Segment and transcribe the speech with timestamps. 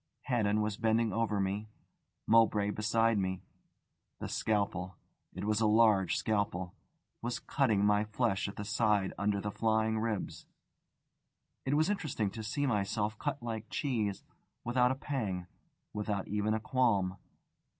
[0.23, 1.69] Haddon was bending over me,
[2.25, 3.43] Mowbray behind me;
[4.17, 4.95] the scalpel
[5.35, 6.73] it was a large scalpel
[7.21, 10.47] was cutting my flesh at the side under the flying ribs.
[11.65, 14.23] It was interesting to see myself cut like cheese,
[14.63, 15.45] without a pang,
[15.93, 17.17] without even a qualm.